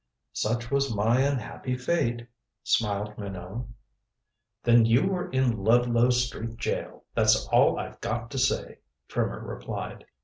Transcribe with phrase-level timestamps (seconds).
[0.33, 2.25] "Such was my unhappy fate,"
[2.63, 3.65] smiled Minot.
[4.63, 10.05] "Then you were in Ludlow Street jail, that's all I've got to say," Trimmer replied.